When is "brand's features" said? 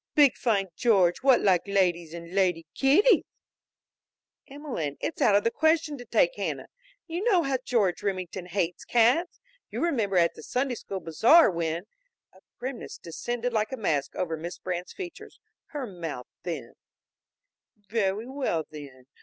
14.57-15.39